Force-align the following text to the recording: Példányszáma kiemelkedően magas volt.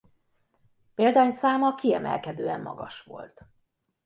Példányszáma 0.95 1.75
kiemelkedően 1.75 2.61
magas 2.61 3.01
volt. 3.01 3.41